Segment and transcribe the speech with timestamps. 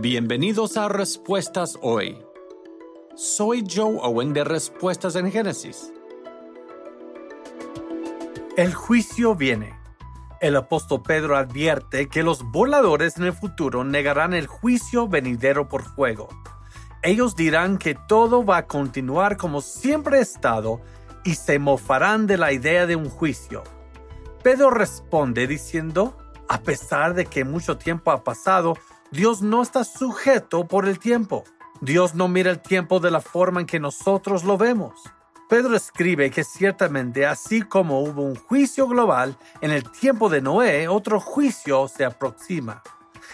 [0.00, 2.18] Bienvenidos a Respuestas Hoy.
[3.14, 5.92] Soy Joe Owen de Respuestas en Génesis.
[8.56, 9.78] El juicio viene.
[10.40, 15.84] El apóstol Pedro advierte que los voladores en el futuro negarán el juicio venidero por
[15.84, 16.28] fuego.
[17.04, 20.80] Ellos dirán que todo va a continuar como siempre ha estado
[21.22, 23.62] y se mofarán de la idea de un juicio.
[24.42, 26.18] Pedro responde diciendo,
[26.48, 28.76] a pesar de que mucho tiempo ha pasado,
[29.10, 31.44] Dios no está sujeto por el tiempo.
[31.80, 35.02] Dios no mira el tiempo de la forma en que nosotros lo vemos.
[35.48, 40.88] Pedro escribe que ciertamente así como hubo un juicio global en el tiempo de Noé,
[40.88, 42.82] otro juicio se aproxima.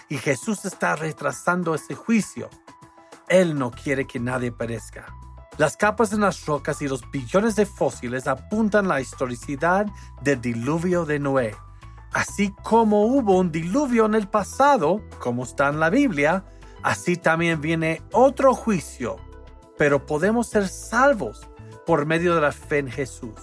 [0.09, 2.49] Y Jesús está retrasando ese juicio.
[3.29, 5.05] Él no quiere que nadie perezca.
[5.57, 9.85] Las capas en las rocas y los billones de fósiles apuntan la historicidad
[10.21, 11.55] del diluvio de Noé
[12.13, 16.43] Así como hubo un diluvio en el pasado, como está en la Biblia,
[16.83, 19.17] así también viene otro juicio.
[19.77, 21.47] Pero podemos ser salvos
[21.85, 23.35] por medio de la fe en Jesús,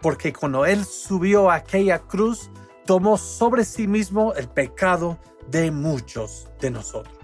[0.00, 2.50] porque cuando Él subió a aquella cruz,
[2.86, 7.18] tomó sobre sí mismo el pecado de muchos de nosotros.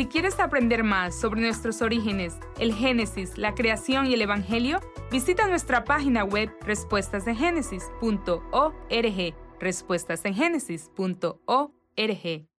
[0.00, 5.46] Si quieres aprender más sobre nuestros orígenes, el Génesis, la creación y el Evangelio, visita
[5.46, 9.34] nuestra página web respuestasengénesis.org.
[9.60, 12.49] Respuestasengenesis.org.